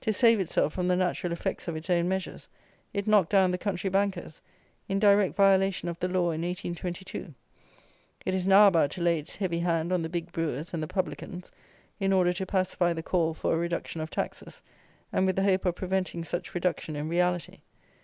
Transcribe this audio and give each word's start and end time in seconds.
To 0.00 0.12
save 0.12 0.40
itself 0.40 0.72
from 0.72 0.88
the 0.88 0.96
natural 0.96 1.32
effects 1.32 1.68
of 1.68 1.76
its 1.76 1.88
own 1.88 2.08
measures, 2.08 2.48
it 2.92 3.06
knocked 3.06 3.30
down 3.30 3.52
the 3.52 3.56
country 3.56 3.88
bankers, 3.88 4.42
in 4.88 4.98
direct 4.98 5.36
violation 5.36 5.88
of 5.88 5.96
the 6.00 6.08
law 6.08 6.32
in 6.32 6.42
1822. 6.42 7.32
It 8.26 8.34
is 8.34 8.48
now 8.48 8.66
about 8.66 8.90
to 8.90 9.00
lay 9.00 9.20
its 9.20 9.36
heavy 9.36 9.60
hand 9.60 9.92
on 9.92 10.02
the 10.02 10.08
big 10.08 10.32
brewers 10.32 10.74
and 10.74 10.82
the 10.82 10.88
publicans, 10.88 11.52
in 12.00 12.12
order 12.12 12.32
to 12.32 12.46
pacify 12.46 12.92
the 12.92 13.04
call 13.04 13.32
for 13.32 13.54
a 13.54 13.58
reduction 13.58 14.00
of 14.00 14.10
taxes, 14.10 14.60
and 15.12 15.24
with 15.24 15.36
the 15.36 15.44
hope 15.44 15.64
of 15.64 15.76
preventing 15.76 16.24
such 16.24 16.52
reduction 16.52 16.96
in 16.96 17.08
reality. 17.08 17.60